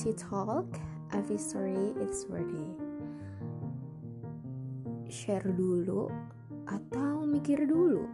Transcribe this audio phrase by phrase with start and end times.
[0.00, 0.80] Tea Talk,
[1.12, 2.72] every story it's worthy.
[5.12, 6.08] Share dulu
[6.64, 8.08] atau mikir dulu?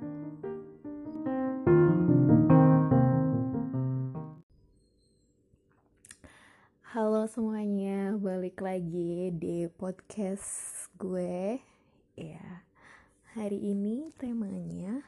[6.91, 11.63] Halo semuanya, balik lagi di podcast gue.
[12.19, 12.67] Ya,
[13.39, 15.07] hari ini temanya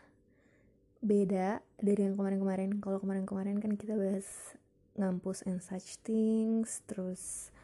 [1.02, 2.78] beda dari yang kemarin-kemarin.
[2.78, 4.54] Kalau kemarin-kemarin kan kita bahas
[4.98, 7.54] ngampus and such things terus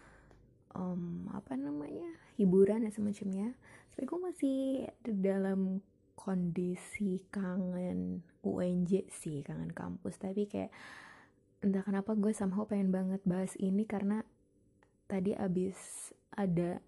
[0.74, 2.06] um, apa namanya
[2.38, 3.54] hiburan dan semacamnya.
[3.94, 4.58] Tapi gue masih
[5.02, 5.82] dalam
[6.14, 10.18] kondisi kangen UNJ sih kangen kampus.
[10.18, 10.70] Tapi kayak
[11.64, 14.22] entah kenapa gue somehow pengen banget bahas ini karena
[15.08, 16.82] tadi abis ada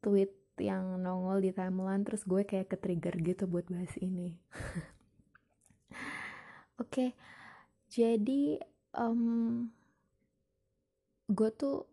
[0.00, 4.32] tweet yang nongol di timeline terus gue kayak ke trigger gitu buat bahas ini.
[6.76, 7.10] Oke okay,
[7.92, 8.60] jadi
[8.96, 9.68] um,
[11.28, 11.86] gue tuh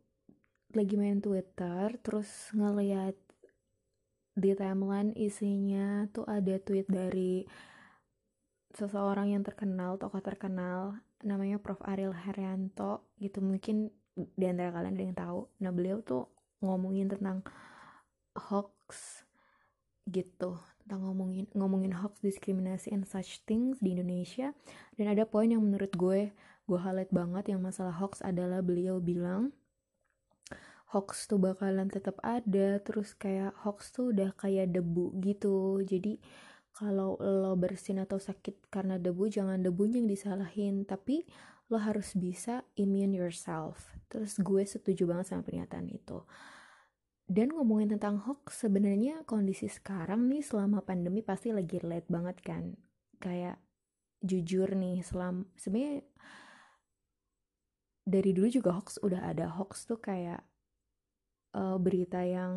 [0.73, 3.13] lagi main Twitter terus ngeliat
[4.33, 7.45] di timeline isinya tuh ada tweet dari
[8.73, 11.77] seseorang yang terkenal, tokoh terkenal, namanya Prof.
[11.85, 15.39] Ariel Haryanto gitu mungkin di antara kalian ada yang tahu.
[15.61, 16.25] Nah beliau tuh
[16.65, 17.45] ngomongin tentang
[18.33, 19.21] hoax
[20.09, 24.51] gitu tentang ngomongin ngomongin hoax diskriminasi and such things di Indonesia
[24.99, 29.51] dan ada poin yang menurut gue gue highlight banget yang masalah hoax adalah beliau bilang
[30.93, 35.81] hoax tuh bakalan tetap ada terus kayak hoax tuh udah kayak debu gitu.
[35.81, 36.21] Jadi
[36.73, 40.85] kalau lo bersin atau sakit karena debu jangan debunya yang disalahin.
[40.85, 41.25] Tapi
[41.73, 43.89] lo harus bisa immune yourself.
[44.05, 46.21] Terus gue setuju banget sama pernyataan itu.
[47.25, 52.77] Dan ngomongin tentang hoax sebenarnya kondisi sekarang nih selama pandemi pasti lagi relate banget kan.
[53.17, 53.57] Kayak
[54.21, 56.05] jujur nih selam sebenarnya
[58.03, 60.43] dari dulu juga hoax udah ada hoax tuh kayak
[61.55, 62.53] uh, berita yang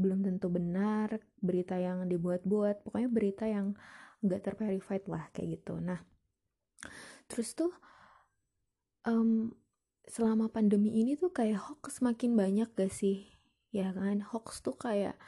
[0.00, 3.76] belum tentu benar, berita yang dibuat-buat, pokoknya berita yang
[4.24, 5.76] nggak terverified lah kayak gitu.
[5.76, 6.00] Nah,
[7.28, 7.72] terus tuh
[9.04, 9.52] um,
[10.08, 13.28] selama pandemi ini tuh kayak hoax makin banyak gak sih?
[13.74, 15.20] Ya kan, hoax tuh kayak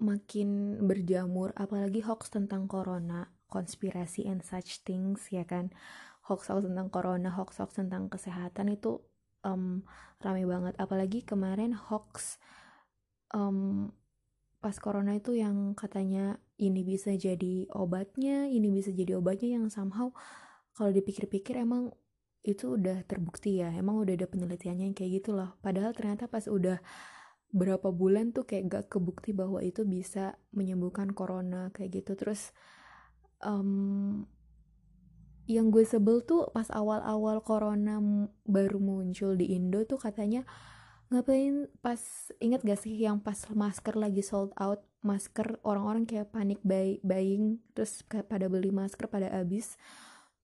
[0.00, 5.70] makin berjamur, apalagi hoax tentang corona, konspirasi and such things ya kan
[6.26, 8.98] hoax-hoax tentang corona, hoax-hoax tentang kesehatan itu
[9.46, 9.86] um,
[10.18, 10.74] rame banget.
[10.76, 12.42] Apalagi kemarin hoax
[13.30, 13.90] um,
[14.58, 20.10] pas corona itu yang katanya ini bisa jadi obatnya, ini bisa jadi obatnya yang somehow
[20.74, 21.94] kalau dipikir-pikir emang
[22.46, 25.58] itu udah terbukti ya, emang udah ada penelitiannya yang kayak gitu loh.
[25.62, 26.78] Padahal ternyata pas udah
[27.50, 32.18] berapa bulan tuh kayak gak kebukti bahwa itu bisa menyembuhkan corona kayak gitu.
[32.18, 32.50] Terus
[33.42, 34.26] um,
[35.46, 38.02] yang gue sebel tuh pas awal-awal corona
[38.46, 40.42] baru muncul di Indo tuh katanya
[41.06, 42.02] ngapain pas
[42.42, 47.62] inget gak sih yang pas masker lagi sold out masker orang-orang kayak panik buy, buying
[47.78, 49.78] terus pada beli masker pada habis.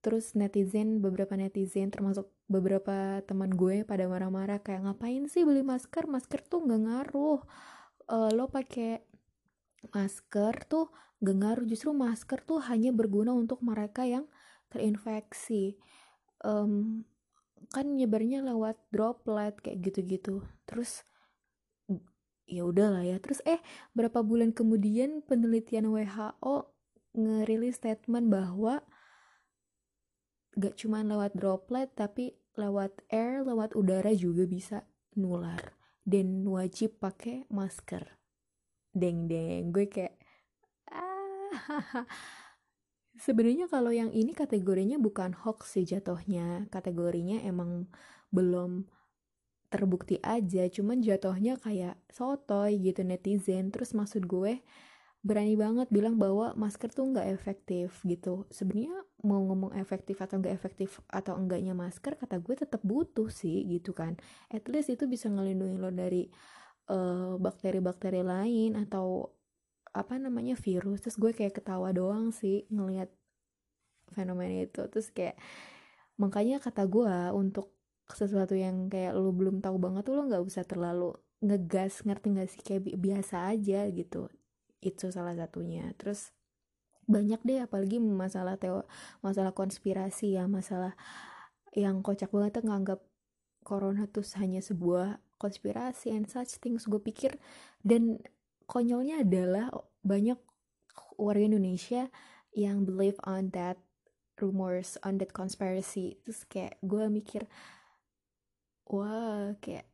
[0.02, 6.06] Terus netizen beberapa netizen termasuk beberapa teman gue pada marah-marah kayak ngapain sih beli masker?
[6.06, 7.42] Masker tuh nggak ngaruh.
[8.06, 9.02] Uh, lo pakai
[9.90, 10.90] masker tuh
[11.22, 11.66] gak ngaruh.
[11.66, 14.26] Justru masker tuh hanya berguna untuk mereka yang
[14.72, 15.76] terinfeksi
[16.40, 17.04] um,
[17.70, 20.42] kan nyebarnya lewat droplet kayak gitu-gitu.
[20.66, 21.04] Terus
[22.48, 23.20] ya udahlah ya.
[23.22, 23.60] Terus eh
[23.94, 26.72] berapa bulan kemudian penelitian WHO
[27.12, 28.80] ngerilis statement bahwa
[30.56, 34.84] gak cuma lewat droplet tapi lewat air lewat udara juga bisa
[35.16, 38.20] nular dan wajib pakai masker.
[38.92, 40.20] Deng deng gue kayak
[40.92, 42.04] ah
[43.22, 46.66] Sebenarnya kalau yang ini kategorinya bukan hoax sih jatuhnya.
[46.74, 47.86] Kategorinya emang
[48.34, 48.90] belum
[49.70, 53.70] terbukti aja, cuman jatuhnya kayak sotoy gitu netizen.
[53.70, 54.58] Terus maksud gue
[55.22, 58.50] berani banget bilang bahwa masker tuh nggak efektif gitu.
[58.50, 63.62] Sebenarnya mau ngomong efektif atau nggak efektif atau enggaknya masker, kata gue tetap butuh sih
[63.70, 64.18] gitu kan.
[64.50, 66.26] At least itu bisa ngelindungi lo dari
[66.90, 69.30] eh, bakteri-bakteri uh, lain atau
[69.92, 73.12] apa namanya virus terus gue kayak ketawa doang sih ngelihat
[74.12, 74.84] fenomena itu.
[74.88, 75.36] Terus kayak
[76.20, 77.72] makanya kata gue untuk
[78.12, 82.48] sesuatu yang kayak lo belum tahu banget tuh lo nggak usah terlalu ngegas ngerti gak
[82.52, 82.60] sih?
[82.62, 84.30] Kayak biasa aja gitu.
[84.78, 85.90] Itu salah satunya.
[85.98, 86.30] Terus
[87.10, 88.86] banyak deh apalagi masalah teo
[89.26, 90.94] masalah konspirasi ya masalah
[91.74, 93.00] yang kocak banget tuh nganggap
[93.66, 97.42] corona tuh hanya sebuah konspirasi and such things gue pikir.
[97.82, 98.22] Dan
[98.70, 99.74] konyolnya adalah
[100.06, 100.38] banyak
[101.18, 102.10] warga Indonesia
[102.52, 103.80] yang believe on that
[104.42, 106.18] rumors on that conspiracy.
[106.26, 107.46] Terus kayak gue mikir
[108.90, 109.86] wah kayak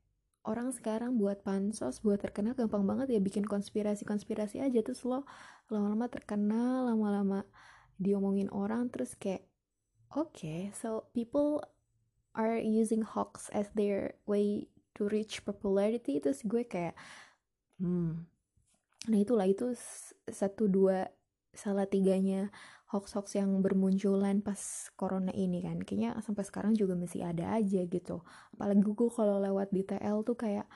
[0.48, 4.80] orang sekarang buat pansos buat terkenal gampang banget ya bikin konspirasi-konspirasi aja.
[4.80, 5.28] Terus lo
[5.68, 7.44] lama-lama terkenal lama-lama
[8.00, 9.44] diomongin orang terus kayak
[10.16, 11.60] oke okay, so people
[12.32, 16.16] are using hoax as their way to reach popularity.
[16.18, 16.96] Terus gue kayak
[17.76, 18.24] hmm.
[19.08, 19.72] Nah itulah itu
[20.26, 21.06] satu dua
[21.54, 22.50] salah tiganya
[22.88, 25.80] hoax-hoax yang bermunculan pas corona ini kan.
[25.84, 28.24] Kayaknya sampai sekarang juga masih ada aja gitu.
[28.56, 30.66] Apalagi gue kalau lewat di TL tuh kayak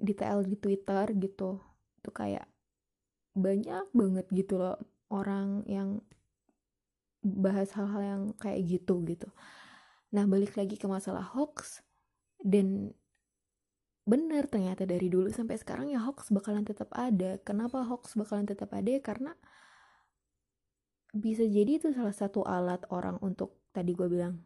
[0.00, 1.60] di TL di Twitter gitu
[2.02, 2.48] tuh kayak
[3.32, 4.76] banyak banget gitu loh
[5.08, 6.02] orang yang
[7.22, 9.30] bahas hal-hal yang kayak gitu gitu.
[10.10, 11.80] Nah balik lagi ke masalah hoax
[12.42, 12.90] dan
[14.02, 17.38] benar ternyata dari dulu sampai sekarang ya hoax bakalan tetap ada.
[17.46, 18.90] Kenapa hoax bakalan tetap ada?
[18.90, 19.38] Ya karena
[21.12, 24.40] bisa jadi itu salah satu alat orang untuk tadi gue bilang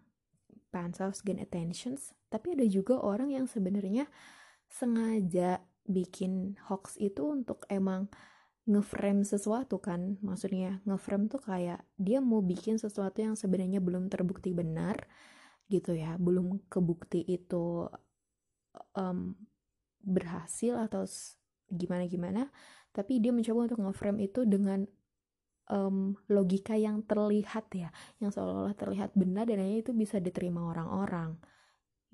[0.75, 4.11] pansos gain attentions tapi ada juga orang yang sebenarnya
[4.67, 8.11] sengaja bikin hoax itu untuk emang
[8.67, 10.19] ngeframe sesuatu kan.
[10.21, 15.07] Maksudnya ngeframe tuh kayak dia mau bikin sesuatu yang sebenarnya belum terbukti benar
[15.71, 16.19] gitu ya.
[16.19, 17.87] Belum kebukti itu
[18.99, 19.39] um,
[20.03, 21.07] berhasil atau
[21.67, 22.47] gimana gimana
[22.95, 24.87] tapi dia mencoba untuk ngeframe itu dengan
[25.71, 27.91] um, logika yang terlihat ya,
[28.23, 31.39] yang seolah-olah terlihat benar dan itu bisa diterima orang-orang.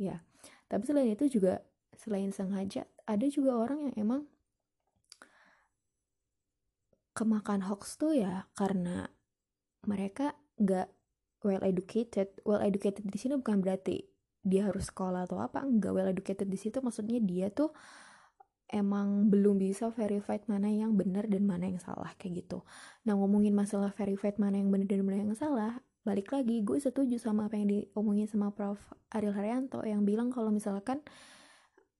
[0.00, 0.24] Ya,
[0.68, 1.62] tapi selain itu juga
[1.92, 4.22] selain sengaja ada juga orang yang emang
[7.12, 9.12] kemakan hoax tuh ya karena
[9.84, 10.88] mereka nggak
[11.44, 12.32] well educated.
[12.46, 14.08] Well educated di sini bukan berarti
[14.42, 17.70] dia harus sekolah atau apa, enggak well educated di situ maksudnya dia tuh
[18.72, 22.64] emang belum bisa verified mana yang benar dan mana yang salah kayak gitu.
[23.04, 27.20] Nah ngomongin masalah verified mana yang benar dan mana yang salah, balik lagi gue setuju
[27.20, 28.80] sama apa yang diomongin sama Prof.
[29.12, 31.04] Ariel Haryanto yang bilang kalau misalkan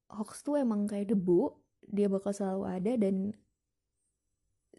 [0.08, 1.52] hoax tuh emang kayak debu,
[1.84, 3.36] dia bakal selalu ada dan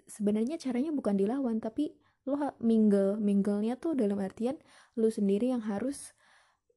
[0.10, 1.94] sebenarnya caranya bukan dilawan tapi
[2.24, 4.56] lo mingle minglenya tuh dalam artian
[4.96, 6.16] lo sendiri yang harus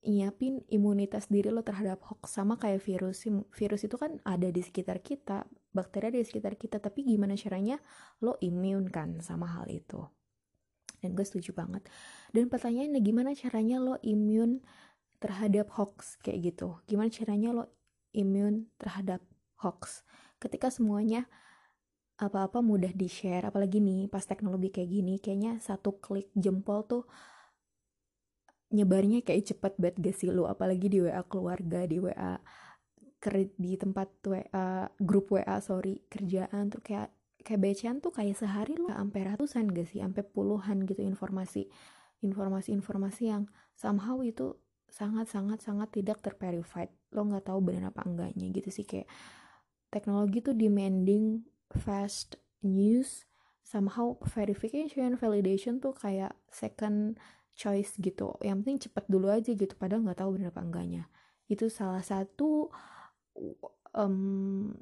[0.07, 2.39] nyiapin imunitas diri lo terhadap hoax.
[2.39, 5.45] Sama kayak virus virus itu kan ada di sekitar kita
[5.75, 7.77] bakteri ada di sekitar kita tapi gimana caranya
[8.25, 10.01] lo imun kan sama hal itu.
[11.03, 11.85] Dan gue setuju banget.
[12.33, 14.65] Dan pertanyaannya gimana caranya lo imun
[15.21, 16.17] terhadap hoax?
[16.25, 16.81] Kayak gitu.
[16.89, 17.65] Gimana caranya lo
[18.17, 19.21] imun terhadap
[19.61, 20.07] hoax?
[20.41, 21.29] Ketika semuanya
[22.17, 27.05] apa-apa mudah di share apalagi nih pas teknologi kayak gini kayaknya satu klik jempol tuh
[28.75, 32.39] nyebarnya kayak cepet banget gak sih lo apalagi di WA keluarga di WA
[33.59, 37.11] di tempat WA grup WA sorry kerjaan tuh kayak
[37.47, 40.03] kayak bacaan tuh kayak sehari lo sampai ratusan gak sih?
[40.03, 41.71] Sampai puluhan gitu informasi
[42.19, 43.47] informasi-informasi yang
[43.79, 44.59] somehow itu
[44.91, 48.83] sangat sangat sangat tidak terverified lo nggak tahu benar apa enggaknya gitu sih.
[48.83, 49.07] Kayak
[49.95, 53.29] teknologi tuh demanding fast news
[53.63, 57.19] somehow verification validation tuh kayak second
[57.57, 58.37] choice gitu.
[58.45, 61.03] Yang penting cepet dulu aja gitu padahal nggak tahu bener apa enggaknya.
[61.49, 62.69] Itu salah satu
[63.97, 64.77] um,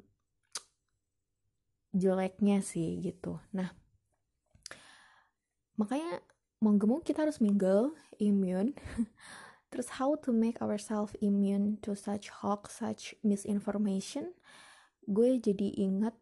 [1.95, 3.39] jeleknya sih gitu.
[3.55, 3.71] Nah
[5.79, 6.19] makanya
[6.59, 8.75] mau gemuk kita harus mingle immune.
[9.71, 14.35] Terus how to make ourselves immune to such hoax such misinformation.
[15.07, 16.15] Gue jadi ingat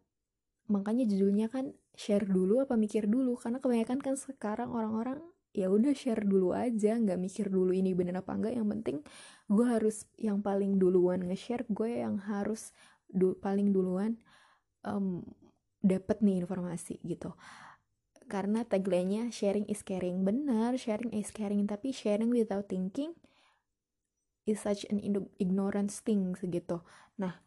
[0.70, 3.38] makanya judulnya kan share dulu apa mikir dulu.
[3.38, 5.22] Karena kebanyakan kan sekarang orang-orang
[5.54, 8.58] ya udah share dulu aja nggak mikir dulu ini bener apa enggak.
[8.58, 8.96] Yang penting
[9.46, 12.74] gue harus yang paling duluan nge-share gue yang harus
[13.06, 14.18] du paling duluan
[14.82, 15.22] um,
[15.80, 17.38] dapet nih informasi gitu.
[18.26, 20.26] Karena tagline-nya sharing is caring.
[20.26, 21.70] Benar sharing is caring.
[21.70, 23.14] Tapi sharing without thinking
[24.44, 24.98] is such an
[25.38, 26.82] ignorance thing segitu.
[27.16, 27.38] Nah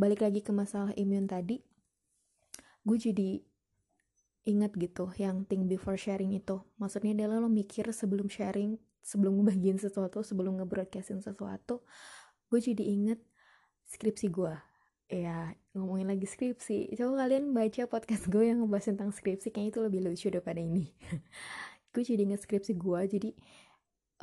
[0.00, 1.60] balik lagi ke masalah imun tadi
[2.80, 3.44] gue jadi
[4.48, 6.60] ingat gitu yang think before sharing itu.
[6.80, 11.80] Maksudnya adalah lo mikir sebelum sharing sebelum ngebagiin sesuatu sebelum ngebroadcastin sesuatu
[12.52, 13.20] gue jadi inget
[13.88, 14.54] skripsi gue.
[15.10, 16.94] Ya ngomongin lagi skripsi.
[16.94, 20.90] Coba kalian baca podcast gue yang ngebahas tentang skripsi kayaknya itu lebih lucu daripada ini.
[21.90, 23.30] Gue jadi inget skripsi gue jadi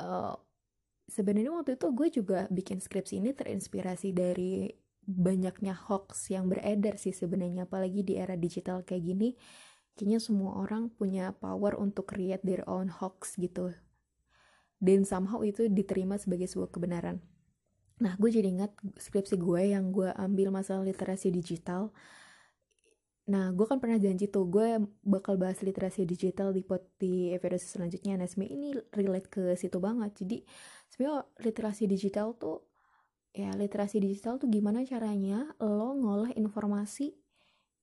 [0.00, 0.32] uh,
[1.04, 4.72] sebenarnya waktu itu gue juga bikin skripsi ini terinspirasi dari
[5.08, 9.28] banyaknya hoax yang beredar sih sebenarnya apalagi di era digital kayak gini
[9.98, 13.74] kayaknya semua orang punya power untuk create their own hoax gitu
[14.78, 17.18] dan somehow itu diterima sebagai sebuah kebenaran
[17.98, 21.90] nah gue jadi ingat skripsi gue yang gue ambil masalah literasi digital
[23.28, 27.60] Nah, gue kan pernah janji tuh, gue bakal bahas literasi digital di pot di episode
[27.60, 28.16] selanjutnya.
[28.16, 30.16] Nah, sebenernya ini relate ke situ banget.
[30.24, 30.48] Jadi,
[30.88, 32.64] sebenarnya literasi digital tuh
[33.36, 37.14] ya literasi digital tuh gimana caranya lo ngolah informasi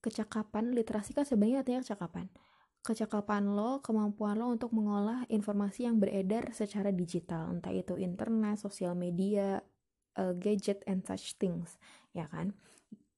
[0.06, 2.30] kecakapan literasi kan sebenarnya artinya kecakapan
[2.86, 8.94] kecakapan lo, kemampuan lo untuk mengolah informasi yang beredar secara digital, entah itu internet, sosial
[8.94, 9.58] media,
[10.22, 11.82] uh, gadget and such things,
[12.14, 12.54] ya kan?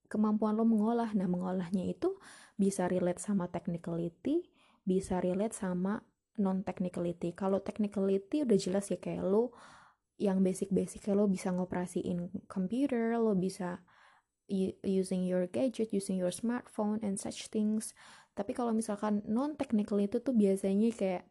[0.08, 2.15] Kemampuan lo mengolah, nah mengolahnya itu
[2.56, 4.48] bisa relate sama technicality,
[4.88, 6.00] bisa relate sama
[6.39, 7.36] non technicality.
[7.36, 9.51] Kalau technicality udah jelas ya kayak lo
[10.15, 13.84] yang basic-basic lo bisa ngoperasiin computer, lo bisa
[14.83, 17.91] using your gadget, using your smartphone and such things.
[18.33, 21.23] Tapi kalau misalkan non technical itu tuh biasanya kayak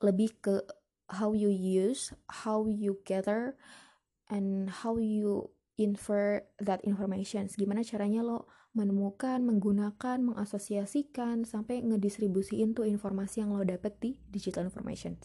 [0.00, 0.64] lebih ke
[1.12, 2.10] how you use
[2.44, 3.54] how you gather
[4.32, 7.48] and how you infer that information.
[7.52, 14.68] Gimana caranya lo menemukan, menggunakan, mengasosiasikan, sampai ngedistribusiin tuh informasi yang lo dapet di digital
[14.68, 15.20] information.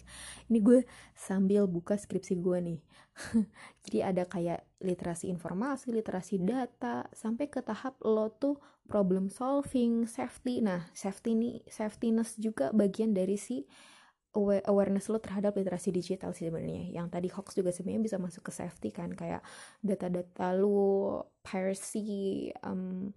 [0.52, 0.84] Ini gue
[1.16, 2.80] sambil buka skripsi gue nih.
[3.88, 8.60] Jadi ada kayak literasi informasi, literasi data, sampai ke tahap lo tuh
[8.92, 10.60] problem solving, safety.
[10.60, 13.64] Nah, safety nih, safetyness juga bagian dari si
[14.36, 16.92] awareness lo terhadap literasi digital sih sebenarnya.
[16.94, 19.42] Yang tadi hoax juga sebenarnya bisa masuk ke safety kan, kayak
[19.82, 23.14] data-data lo, piracy, um,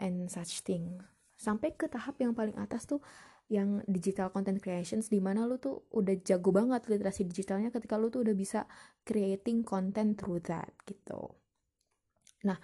[0.00, 1.00] and such thing
[1.40, 3.00] sampai ke tahap yang paling atas tuh
[3.48, 8.12] yang digital content creations di mana lu tuh udah jago banget literasi digitalnya ketika lu
[8.12, 8.68] tuh udah bisa
[9.02, 11.32] creating content through that gitu.
[12.44, 12.60] Nah,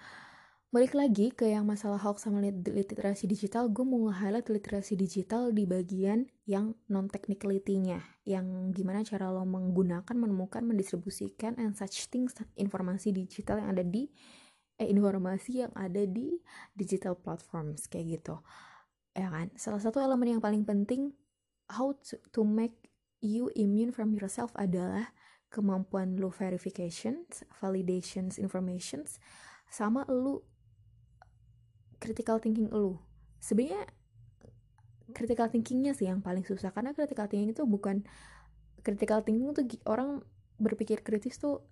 [0.67, 5.63] balik lagi ke yang masalah hoax sama literasi digital, gue mau nge-highlight literasi digital di
[5.63, 13.63] bagian yang non-technicality-nya, yang gimana cara lo menggunakan, menemukan, mendistribusikan, and such things, informasi digital
[13.63, 14.11] yang ada di
[14.75, 16.35] eh, informasi yang ada di
[16.75, 18.35] digital platforms kayak gitu.
[19.15, 19.49] Ya kan?
[19.55, 21.15] Salah satu elemen yang paling penting
[21.71, 22.91] how to, to make
[23.23, 25.15] you immune from yourself adalah
[25.47, 29.17] kemampuan lu verifications, validations, informations,
[29.71, 30.43] sama lu
[31.97, 32.97] critical thinking lu.
[33.37, 33.85] Sebenarnya
[35.15, 38.03] critical thinkingnya sih yang paling susah karena critical thinking itu bukan
[38.83, 40.21] critical thinking tuh orang
[40.57, 41.63] berpikir kritis tuh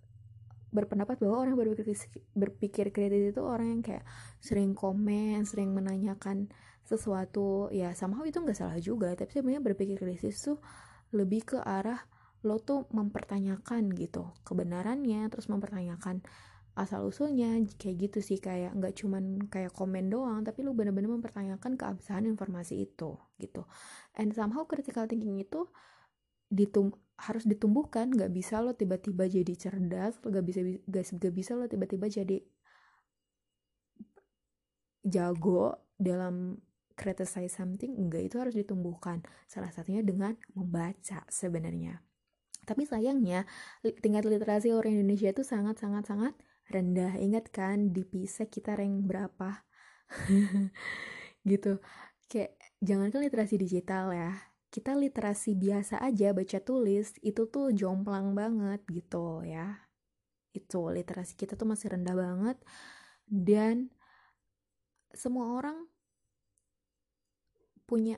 [0.75, 1.95] berpendapat bahwa orang berpikir
[2.35, 4.03] berpikir kritis itu orang yang kayak
[4.43, 6.51] sering komen, sering menanyakan
[6.85, 10.59] sesuatu, ya sama itu nggak salah juga, tapi sebenarnya berpikir kritis tuh
[11.15, 12.03] lebih ke arah
[12.45, 16.21] lo tuh mempertanyakan gitu kebenarannya, terus mempertanyakan
[16.75, 21.79] asal usulnya kayak gitu sih kayak nggak cuman kayak komen doang tapi lo bener-bener mempertanyakan
[21.79, 23.63] keabsahan informasi itu gitu.
[24.19, 25.71] And somehow critical thinking itu
[26.51, 31.51] ditum harus ditumbuhkan nggak bisa lo tiba-tiba jadi cerdas lo gak bisa gak, gak bisa
[31.55, 32.43] lo tiba-tiba jadi
[35.07, 36.59] jago dalam
[36.95, 39.21] criticize something enggak itu harus ditumbuhkan.
[39.47, 42.01] Salah satunya dengan membaca sebenarnya.
[42.65, 43.45] Tapi sayangnya
[44.01, 46.33] tingkat literasi orang Indonesia itu sangat sangat sangat
[46.69, 47.17] rendah.
[47.17, 49.65] Ingat kan di PISA kita rank berapa?
[51.45, 51.77] Gitu.
[52.25, 54.33] Kayak jangankan literasi digital ya.
[54.73, 59.85] Kita literasi biasa aja baca tulis itu tuh jomplang banget gitu ya.
[60.51, 62.57] Itu literasi kita tuh masih rendah banget.
[63.29, 63.93] Dan
[65.13, 65.85] semua orang
[67.85, 68.17] punya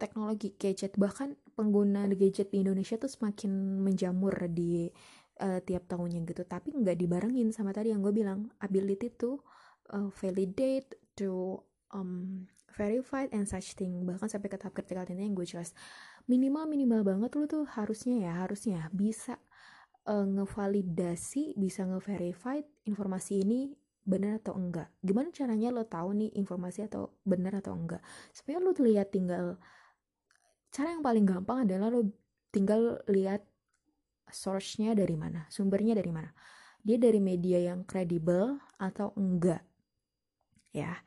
[0.00, 0.96] teknologi gadget.
[0.96, 4.88] Bahkan pengguna gadget di Indonesia tuh semakin menjamur di
[5.40, 6.42] uh, tiap tahunnya gitu.
[6.44, 8.52] Tapi nggak dibarengin sama tadi yang gue bilang.
[8.60, 9.40] Ability to
[9.92, 11.60] uh, validate to
[11.92, 12.44] um,
[12.76, 14.04] verified and such thing.
[14.04, 15.72] Bahkan sampai ke tahap critical thinking yang gue jelas.
[16.28, 19.40] Minimal minimal banget lu tuh harusnya ya harusnya bisa
[20.06, 23.74] uh, ngevalidasi bisa ngeverified informasi ini
[24.06, 24.92] benar atau enggak.
[25.02, 28.00] Gimana caranya lo tahu nih informasi atau benar atau enggak?
[28.30, 29.44] Sebenarnya lo lihat tinggal
[30.70, 32.06] cara yang paling gampang adalah lo
[32.54, 33.42] tinggal lihat
[34.30, 36.30] source-nya dari mana sumbernya dari mana?
[36.86, 39.62] Dia dari media yang kredibel atau enggak?
[40.70, 41.02] Ya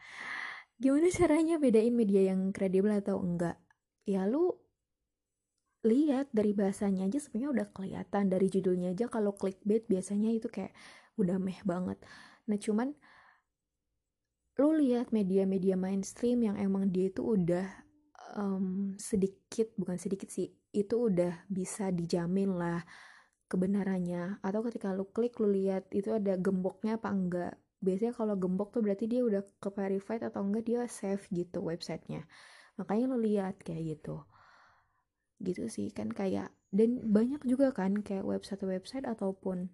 [0.79, 3.59] gimana caranya bedain media yang kredibel atau enggak?
[4.07, 4.55] Ya lu
[5.87, 8.23] lihat dari bahasanya aja sebenarnya udah kelihatan.
[8.27, 10.75] Dari judulnya aja kalau clickbait biasanya itu kayak
[11.15, 11.99] udah meh banget.
[12.47, 12.91] Nah cuman
[14.59, 17.87] lu lihat media-media mainstream yang emang dia itu udah
[18.35, 22.85] um, sedikit bukan sedikit sih itu udah bisa dijamin lah
[23.49, 24.39] kebenarannya.
[24.45, 27.53] Atau ketika lu klik lu lihat itu ada gemboknya apa enggak.
[27.79, 32.29] Biasanya kalau gembok tuh berarti dia udah ke verified atau enggak dia save gitu websitenya.
[32.77, 34.21] Makanya lo lihat kayak gitu.
[35.41, 39.73] Gitu sih kan kayak dan banyak juga kan kayak website-website ataupun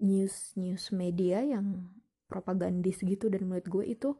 [0.00, 1.92] news news media yang
[2.32, 3.28] propagandis gitu.
[3.28, 4.16] Dan menurut gue itu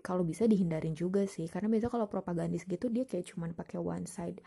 [0.00, 1.46] kalau bisa dihindarin juga sih.
[1.46, 4.40] Karena biasa kalau propagandis gitu dia kayak cuman pakai one side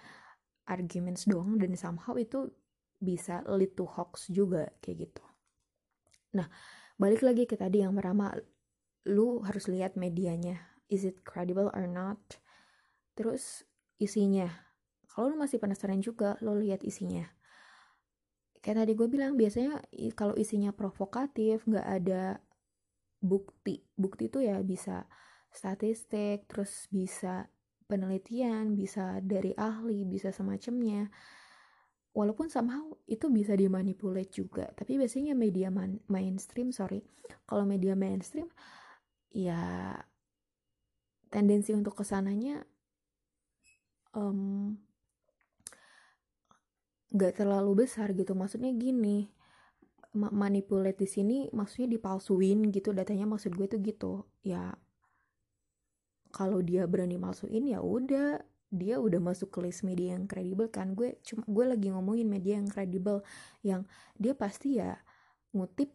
[0.67, 2.51] arguments doang dan somehow itu
[3.03, 5.23] bisa lead to hoax juga kayak gitu.
[6.39, 6.47] Nah
[6.95, 8.31] balik lagi ke tadi yang pertama
[9.07, 10.59] lu harus lihat medianya.
[10.87, 12.19] Is it credible or not?
[13.17, 13.67] Terus
[13.99, 14.47] isinya.
[15.11, 17.27] Kalau lu masih penasaran juga lo lihat isinya.
[18.63, 19.83] Kayak tadi gue bilang biasanya
[20.15, 22.39] kalau isinya provokatif nggak ada
[23.19, 23.83] bukti.
[23.93, 25.03] Bukti itu ya bisa
[25.53, 27.47] statistik terus bisa
[27.85, 31.13] penelitian bisa dari ahli bisa semacamnya.
[32.13, 37.01] Walaupun somehow itu bisa dimanipulate juga tapi biasanya media man mainstream sorry.
[37.45, 38.49] Kalau media mainstream
[39.33, 39.93] ya
[41.33, 42.61] tendensi untuk ke sananya
[44.13, 44.77] um,
[47.13, 48.33] terlalu besar gitu.
[48.37, 49.29] Maksudnya gini
[50.13, 54.13] manipulate di sini maksudnya dipalsuin gitu datanya maksud gue tuh gitu.
[54.45, 54.77] Ya
[56.33, 58.41] kalau dia berani malsuin ya udah.
[58.73, 60.97] Dia udah masuk ke list media yang kredibel kan.
[60.97, 63.21] Gue cuma gue lagi ngomongin media yang kredibel
[63.61, 63.85] yang
[64.17, 64.97] dia pasti ya
[65.53, 65.93] ngutip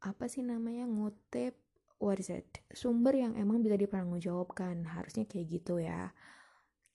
[0.00, 1.52] apa sih namanya ngutip
[2.00, 4.88] what is it sumber yang emang bisa dipertanggungjawabkan.
[4.88, 6.16] Harusnya kayak gitu ya.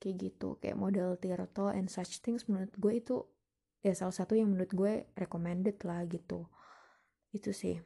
[0.02, 3.22] Kayak gitu kayak model Tirto and such things menurut gue itu
[3.86, 6.50] ya salah satu yang menurut gue recommended lah gitu.
[7.30, 7.78] Itu sih.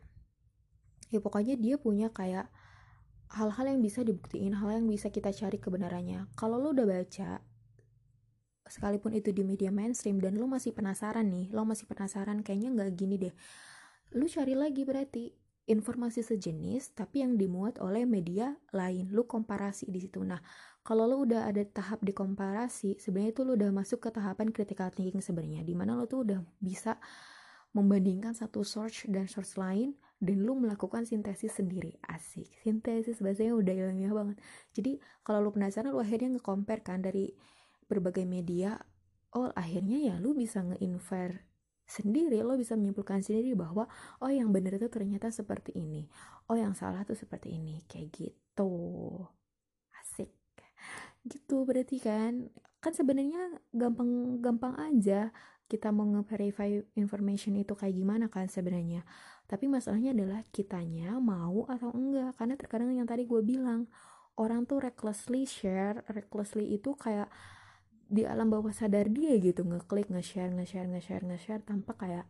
[1.11, 2.47] Ya pokoknya dia punya kayak
[3.31, 6.27] hal-hal yang bisa dibuktiin hal yang bisa kita cari kebenarannya.
[6.35, 7.39] Kalau lo udah baca
[8.67, 12.91] sekalipun itu di media mainstream dan lo masih penasaran nih lo masih penasaran kayaknya nggak
[12.95, 13.33] gini deh.
[14.15, 15.31] Lo cari lagi berarti
[15.71, 19.07] informasi sejenis tapi yang dimuat oleh media lain.
[19.15, 20.19] Lu komparasi di situ.
[20.23, 20.39] Nah
[20.83, 25.23] kalau lo udah ada tahap dikomparasi sebenarnya itu lo udah masuk ke tahapan critical thinking
[25.23, 26.99] sebenarnya di mana lo tuh udah bisa
[27.71, 31.97] membandingkan satu source dan source lain dan lu melakukan sintesis sendiri.
[32.05, 32.47] Asik.
[32.61, 34.37] Sintesis bahasanya udah ilmiah banget.
[34.71, 37.33] Jadi kalau lu penasaran lu akhirnya nge-compare kan dari
[37.89, 38.77] berbagai media.
[39.33, 41.49] Oh akhirnya ya lu bisa nge-infer
[41.89, 43.83] sendiri lo bisa menyimpulkan sendiri bahwa
[44.23, 46.07] oh yang benar itu ternyata seperti ini.
[46.47, 47.81] Oh yang salah tuh seperti ini.
[47.89, 48.71] Kayak gitu.
[51.25, 52.49] Gitu berarti kan.
[52.81, 55.29] Kan sebenarnya gampang-gampang aja
[55.69, 59.07] kita mau nge-verify information itu kayak gimana kan sebenarnya
[59.51, 62.39] tapi masalahnya adalah kitanya mau atau enggak.
[62.39, 63.91] Karena terkadang yang tadi gue bilang
[64.39, 67.27] orang tuh recklessly share recklessly itu kayak
[68.11, 72.27] di alam bawah sadar dia gitu ngeklik nge-share nge-share nge-share nge-share tanpa kayak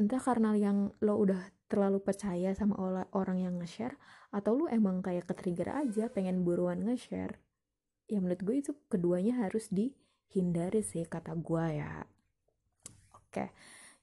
[0.00, 2.76] entah karena yang lo udah terlalu percaya sama
[3.12, 3.96] orang yang nge-share
[4.28, 7.40] atau lu emang kayak ke-trigger aja pengen buruan nge-share
[8.08, 12.04] ya menurut gue itu keduanya harus dihindari sih kata gue ya.
[13.16, 13.52] Oke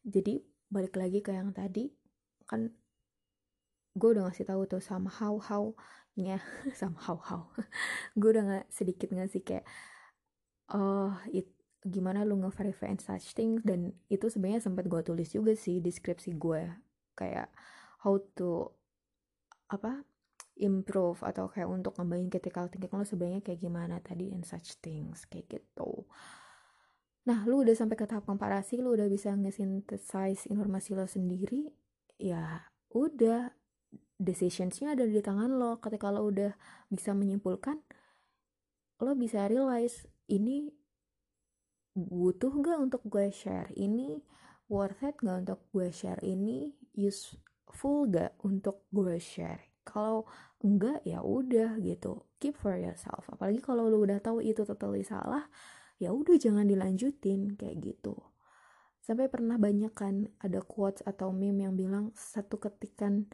[0.02, 2.01] jadi balik lagi ke yang tadi
[2.52, 2.76] kan
[3.96, 5.72] gue udah ngasih tahu tuh sama how how
[6.20, 6.44] nya
[6.80, 7.42] sama how how.
[8.20, 9.66] Gue udah nggak sedikit ngasih kayak
[10.76, 11.48] oh it,
[11.84, 16.68] gimana lu nge-verify such things dan itu sebenarnya sempat gue tulis juga sih deskripsi gue.
[17.16, 17.52] Kayak
[18.04, 18.72] how to
[19.72, 20.04] apa
[20.60, 25.24] improve atau kayak untuk ngembangin critical thinking lo sebenarnya kayak gimana tadi and such things
[25.32, 26.06] kayak gitu.
[27.24, 31.72] Nah lu udah sampai ke tahap komparasi lu udah bisa nge-synthesize informasi lo sendiri
[32.22, 33.58] ya udah.
[34.22, 35.82] Decisionsnya ada di tangan lo.
[35.82, 36.54] Ketika lo udah
[36.94, 37.82] bisa menyimpulkan
[39.02, 40.70] lo bisa realize ini
[41.98, 44.22] butuh gak untuk gue share ini?
[44.70, 46.70] Worth it gak untuk gue share ini?
[46.94, 49.74] Useful gak untuk gue share?
[49.82, 50.30] Kalau
[50.62, 52.30] enggak ya udah gitu.
[52.38, 53.26] Keep for yourself.
[53.26, 55.50] Apalagi kalau lu udah tahu itu totally salah
[56.02, 58.18] ya udah jangan dilanjutin kayak gitu
[59.02, 63.26] sampai pernah banyak kan ada quotes atau meme yang bilang satu ketikan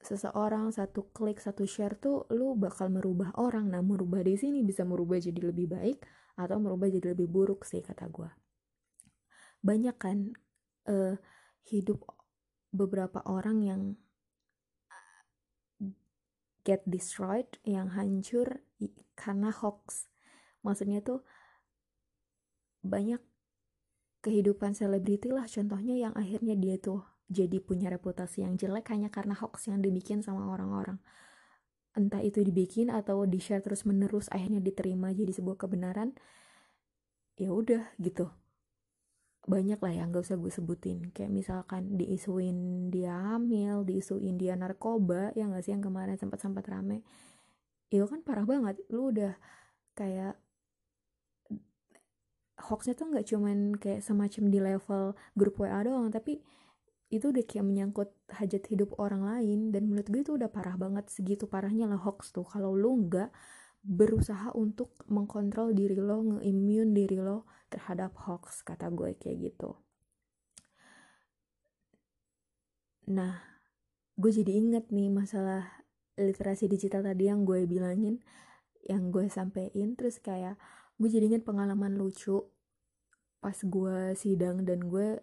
[0.00, 3.72] seseorang satu klik satu share tuh lu bakal merubah orang.
[3.72, 5.98] Nah merubah di sini bisa merubah jadi lebih baik
[6.40, 8.30] atau merubah jadi lebih buruk sih kata gue
[9.60, 10.32] banyak kan
[10.88, 11.14] uh,
[11.68, 12.00] hidup
[12.72, 13.82] beberapa orang yang
[16.64, 18.64] get destroyed yang hancur
[19.16, 20.08] karena hoax.
[20.60, 21.24] Maksudnya tuh
[22.84, 23.20] banyak
[24.20, 29.38] kehidupan selebriti lah contohnya yang akhirnya dia tuh jadi punya reputasi yang jelek hanya karena
[29.38, 30.98] hoax yang dibikin sama orang-orang.
[31.94, 36.14] Entah itu dibikin atau di share terus menerus akhirnya diterima jadi sebuah kebenaran
[37.38, 38.26] ya udah gitu.
[39.46, 41.14] Banyak lah yang gak usah gue sebutin.
[41.14, 46.66] Kayak misalkan diisuin dia hamil diisuin dia narkoba yang gak sih yang kemarin sempat sempat
[46.66, 47.06] rame?
[47.94, 48.82] Itu kan parah banget.
[48.90, 49.38] Lu udah
[49.94, 50.34] kayak
[52.68, 55.04] hoaxnya tuh nggak cuman kayak semacam di level
[55.36, 56.44] grup WA doang tapi
[57.10, 61.10] itu udah kayak menyangkut hajat hidup orang lain dan menurut gue itu udah parah banget
[61.10, 62.46] segitu parahnya lah hoax tuh.
[62.46, 63.34] Kalau lu nggak
[63.82, 69.74] berusaha untuk mengkontrol diri lo nge-immune diri lo terhadap hoax kata gue kayak gitu.
[73.10, 73.42] Nah
[74.14, 75.82] gue jadi inget nih masalah
[76.14, 78.22] literasi digital tadi yang gue bilangin
[78.86, 80.54] yang gue sampein terus kayak
[81.00, 82.44] gue jadi inget pengalaman lucu
[83.40, 85.16] pas gue sidang dan gue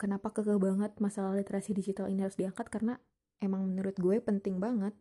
[0.00, 2.96] kenapa kekeh banget masalah literasi digital ini harus diangkat karena
[3.44, 4.96] emang menurut gue penting banget.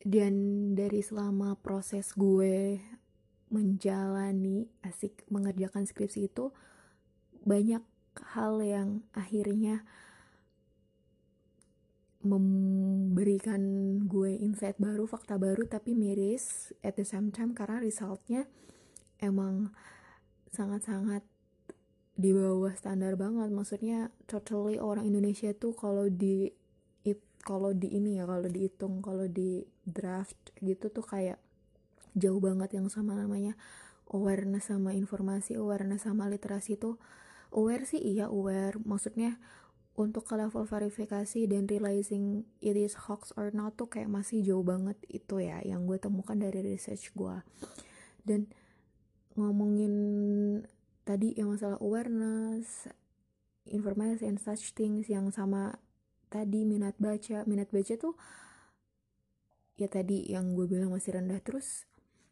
[0.00, 0.34] Dan
[0.74, 2.80] dari selama proses gue
[3.52, 6.56] menjalani asik mengerjakan skripsi itu
[7.44, 7.84] banyak
[8.32, 9.84] hal yang akhirnya
[12.20, 13.62] memberikan
[14.04, 18.44] gue insight baru, fakta baru tapi miris at the same time karena resultnya
[19.24, 19.72] emang
[20.52, 21.24] sangat-sangat
[22.20, 23.48] di bawah standar banget.
[23.48, 26.52] Maksudnya totally orang Indonesia tuh kalau di
[27.40, 31.40] kalau di ini ya kalau dihitung kalau di draft gitu tuh kayak
[32.12, 33.56] jauh banget yang sama namanya
[34.12, 37.00] awareness sama informasi awareness sama literasi tuh
[37.54, 38.76] aware sih iya aware.
[38.82, 39.40] Maksudnya
[40.00, 44.64] untuk ke level verifikasi dan realizing it is hoax or not tuh kayak masih jauh
[44.64, 47.36] banget itu ya yang gue temukan dari research gue.
[48.24, 48.48] Dan
[49.36, 49.94] ngomongin
[51.04, 52.88] tadi yang masalah awareness
[53.68, 55.78] informasi and such things yang sama
[56.30, 58.14] tadi minat baca minat baca tuh
[59.80, 61.88] ya tadi yang gue bilang masih rendah terus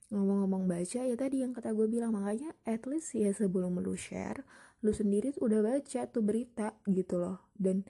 [0.09, 4.41] ngomong-ngomong baca ya tadi yang kata gue bilang makanya at least ya sebelum lu share
[4.83, 7.51] lu sendiri udah baca tuh berita gitu loh.
[7.55, 7.83] Dan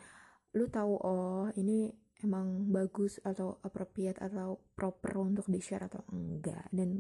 [0.57, 1.93] lu tahu oh ini
[2.25, 6.67] emang bagus atau appropriate atau proper untuk di share atau enggak.
[6.73, 6.99] Dan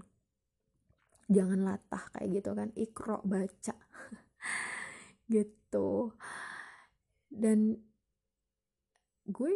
[1.28, 3.76] jangan latah kayak gitu kan ikro baca.
[5.28, 6.16] Gitu.
[7.28, 7.76] Dan
[9.28, 9.54] gue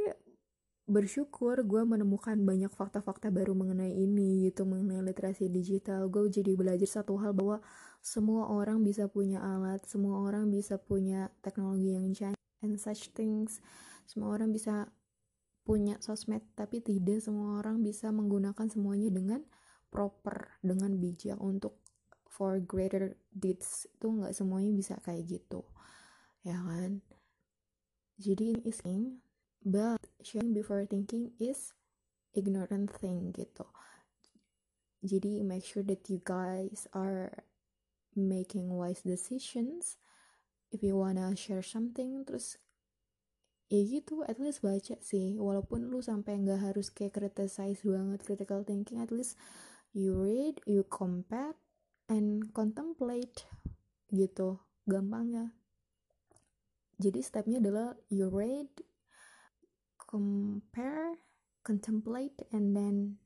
[0.84, 6.12] bersyukur gue menemukan banyak fakta-fakta baru mengenai ini gitu mengenai literasi digital.
[6.12, 7.64] Gue jadi belajar satu hal bahwa
[8.02, 13.62] semua orang bisa punya alat semua orang bisa punya teknologi yang canggih and such things.
[14.10, 14.90] Semua orang bisa
[15.62, 19.40] punya sosmed tapi tidak semua orang bisa menggunakan semuanya dengan
[19.86, 21.38] proper dengan bijak.
[21.38, 21.78] Untuk
[22.26, 25.62] for greater deeds itu nggak semuanya bisa kayak gitu
[26.42, 26.98] ya kan?
[28.18, 28.82] Jadi ini is
[29.62, 31.70] but sharing before thinking is
[32.34, 33.66] ignorant thing gitu.
[35.02, 37.30] Jadi make sure that you guys are
[38.14, 39.96] making wise decisions.
[40.72, 42.56] If you wanna share something terus
[43.72, 45.36] ya gitu at least baca sih.
[45.40, 49.40] Walaupun lu sampai nggak harus kayak criticize banget critical thinking at least
[49.96, 51.56] you read you compare
[52.08, 53.48] and contemplate
[54.12, 54.60] gitu.
[54.84, 55.56] Gampangnya.
[57.00, 58.68] Jadi stepnya adalah you read
[59.96, 61.16] compare
[61.64, 63.16] contemplate and then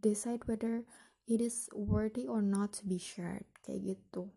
[0.00, 0.86] decide whether
[1.28, 4.30] it is worthy or not to be shared kayak gitu.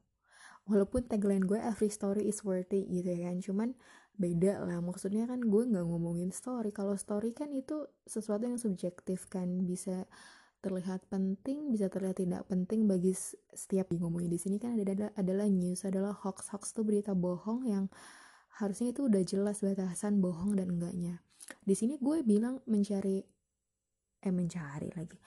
[0.64, 3.38] Walaupun tagline gue every story is worthy gitu ya kan.
[3.44, 3.70] Cuman
[4.14, 6.72] beda lah maksudnya kan gue nggak ngomongin story.
[6.72, 9.68] Kalau story kan itu sesuatu yang subjektif kan.
[9.68, 10.08] Bisa
[10.64, 13.12] terlihat penting bisa terlihat tidak penting bagi
[13.52, 16.56] setiap ngomongin di sini kan ada, ada adalah news adalah hoax.
[16.56, 17.92] Hoax tuh berita bohong yang
[18.64, 21.20] harusnya itu udah jelas batasan bohong dan enggaknya.
[21.68, 23.20] Di sini gue bilang mencari
[24.24, 25.20] eh mencari lagi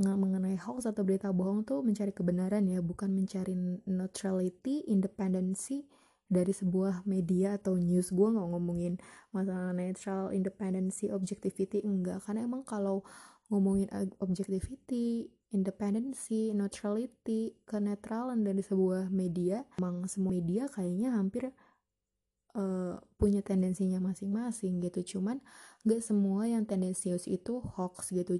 [0.00, 3.52] mengenai hoax atau berita bohong tuh mencari kebenaran ya bukan mencari
[3.84, 5.84] neutrality independency
[6.30, 8.08] dari sebuah media atau news.
[8.14, 8.96] Gue nggak ngomongin
[9.34, 13.04] masalah netral independency objectivity enggak karena emang kalau
[13.50, 13.90] ngomongin
[14.22, 21.50] objectivity independency neutrality kenetralan dari sebuah media emang semua media kayaknya hampir
[22.54, 25.18] uh, punya tendensinya masing-masing gitu.
[25.18, 25.42] Cuman
[25.82, 28.38] nggak semua yang tendensius itu hoax gitu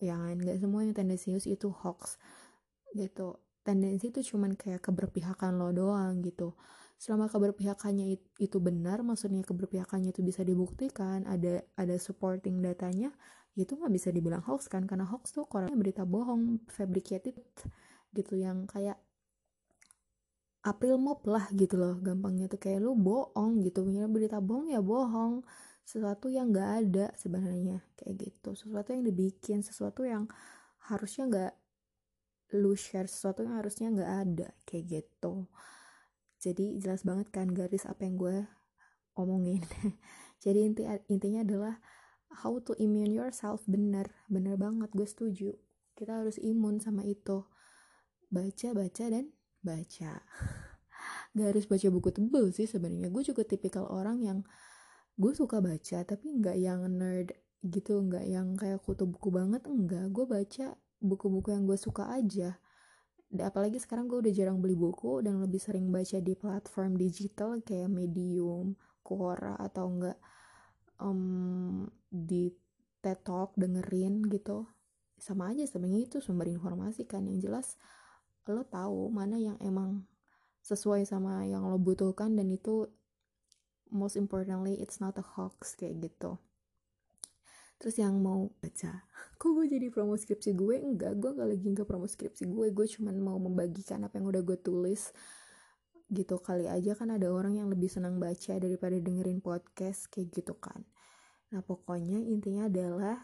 [0.00, 2.16] ya kan nggak semua yang tendensius itu hoax
[2.96, 3.38] gitu.
[3.60, 6.56] Tendensi itu cuman kayak keberpihakan lo doang gitu.
[6.96, 13.12] Selama keberpihakannya itu benar maksudnya keberpihakannya itu bisa dibuktikan ada ada supporting datanya
[13.56, 17.36] itu nggak bisa dibilang hoax kan karena hoax tuh korangnya berita bohong fabricated
[18.16, 18.96] gitu yang kayak
[20.60, 22.60] April mop lah gitu loh gampangnya tuh.
[22.60, 23.80] Kayak lu bohong gitu.
[24.12, 25.40] Berita bohong ya bohong
[25.84, 28.54] sesuatu yang nggak ada sebenarnya kayak gitu.
[28.54, 30.30] Sesuatu yang dibikin sesuatu yang
[30.90, 31.54] harusnya nggak
[32.58, 35.46] lu share sesuatu yang harusnya nggak ada kayak gitu.
[36.40, 38.36] Jadi jelas banget kan garis apa yang gue
[39.14, 39.62] omongin.
[40.44, 41.74] Jadi inti intinya adalah
[42.42, 45.50] how to immune yourself bener bener banget gue setuju.
[45.94, 47.44] Kita harus imun sama itu.
[48.32, 50.24] Baca baca dan baca.
[51.36, 53.12] Gak harus baca buku tebel sih sebenarnya.
[53.12, 54.38] Gue juga tipikal orang yang
[55.20, 60.08] gue suka baca tapi nggak yang nerd gitu nggak yang kayak kutu buku banget enggak.
[60.08, 62.56] Gue baca buku-buku yang gue suka aja.
[63.30, 67.92] Apalagi sekarang gue udah jarang beli buku dan lebih sering baca di platform digital kayak
[67.92, 70.18] Medium, Quora atau enggak
[70.98, 72.48] um, di
[73.04, 74.64] TED Talk dengerin gitu.
[75.20, 77.28] Sama aja sebenarnya itu sumber informasi kan.
[77.28, 77.68] Yang jelas
[78.48, 80.02] lo tahu mana yang emang
[80.64, 82.88] sesuai sama yang lo butuhkan dan itu
[83.90, 86.38] most importantly it's not a hoax kayak gitu.
[87.80, 89.04] Terus yang mau baca
[89.40, 90.76] kok gue jadi promo skripsi gue?
[90.80, 94.42] Enggak gue gak lagi nggak promo skripsi gue gue cuman mau membagikan apa yang udah
[94.44, 95.12] gue tulis.
[96.10, 100.58] Gitu kali aja kan ada orang yang lebih senang baca daripada dengerin podcast kayak gitu
[100.58, 100.82] kan.
[101.50, 103.18] Nah pokoknya intinya adalah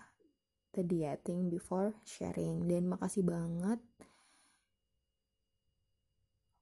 [0.77, 2.69] the dieting before sharing.
[2.69, 3.81] Dan makasih banget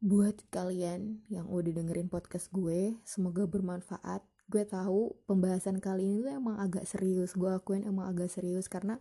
[0.04, 4.20] buat kalian yang udah dengerin podcast gue semoga bermanfaat.
[4.52, 9.00] Gue tahu pembahasan kali ini tuh emang agak serius gue akuin emang agak serius karena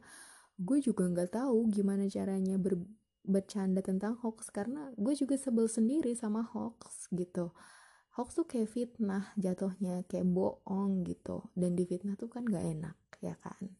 [0.56, 2.80] gue juga nggak tahu gimana caranya ber
[3.28, 7.52] bercanda tentang hoax karena gue juga sebel sendiri sama hoax gitu.
[8.16, 11.52] Hoax tuh kayak fitnah jatuhnya kayak bohong gitu.
[11.52, 13.76] Dan di fitnah tuh kan gak enak ya kan?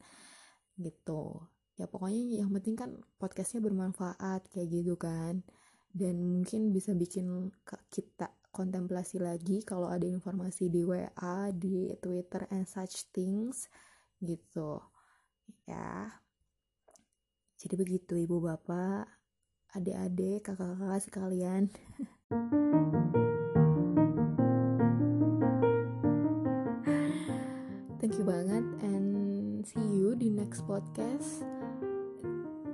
[0.76, 1.40] Gitu.
[1.80, 5.48] Ya pokoknya yang penting kan podcastnya bermanfaat kayak gitu kan
[5.94, 7.54] dan mungkin bisa bikin
[7.94, 13.70] kita kontemplasi lagi kalau ada informasi di WA, di Twitter and such things
[14.18, 14.82] gitu.
[15.70, 16.18] Ya.
[17.62, 19.06] Jadi begitu Ibu Bapak,
[19.78, 21.70] adik-adik, kakak-kakak sekalian.
[28.04, 31.63] Thank you banget and see you di next podcast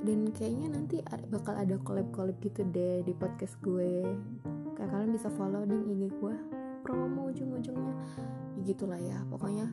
[0.04, 0.96] dan kayaknya nanti
[1.30, 4.08] bakal ada collab-collab gitu deh di podcast gue.
[4.80, 6.36] Kalian bisa follow dan IG gue
[6.82, 7.94] promo ujung-ujungnya.
[8.58, 9.72] Ya gitulah ya pokoknya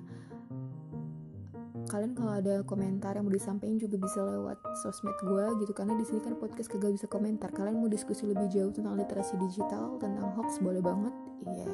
[1.87, 6.03] kalian kalau ada komentar yang mau disampaikan juga bisa lewat sosmed gue gitu karena di
[6.03, 7.55] sini kan podcast kagak bisa komentar.
[7.55, 11.15] Kalian mau diskusi lebih jauh tentang literasi digital tentang hoax boleh banget.
[11.47, 11.71] Iya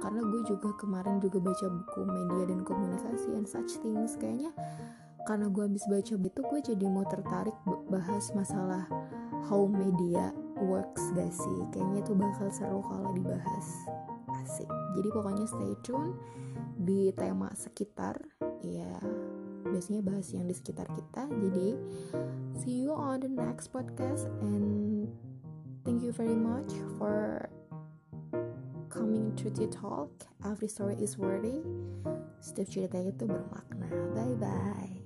[0.00, 4.50] karena gue juga kemarin juga baca buku media dan komunikasi and such things kayaknya
[5.30, 7.54] karena gue habis baca itu gue jadi mau tertarik
[7.86, 8.82] bahas masalah
[9.46, 11.58] how media works gak sih?
[11.70, 13.66] Kayaknya itu bakal seru kalau dibahas.
[14.42, 14.66] Asik.
[14.98, 16.18] Jadi pokoknya stay tune
[16.82, 18.18] di tema sekitar.
[18.66, 18.98] Ya
[19.70, 21.30] biasanya bahas yang di sekitar kita.
[21.30, 21.78] Jadi
[22.58, 25.06] see you on the next podcast and
[25.86, 27.46] thank you very much for
[28.90, 30.10] coming to the talk.
[30.42, 31.62] Every story is worthy.
[32.42, 33.86] Setiap cerita itu bermakna.
[34.10, 34.99] Bye bye